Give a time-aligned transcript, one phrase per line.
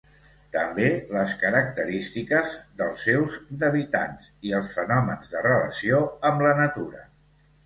[0.53, 6.01] També les característiques dels seus d'habitants i els fenòmens de relació
[6.33, 7.07] amb la natura.